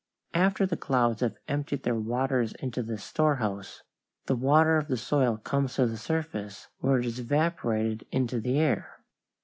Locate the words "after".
0.33-0.65